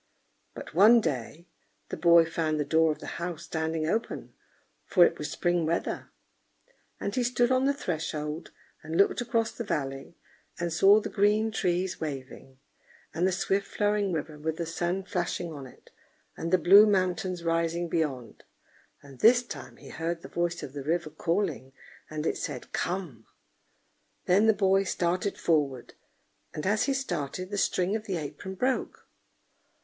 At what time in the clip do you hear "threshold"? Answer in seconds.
7.75-8.49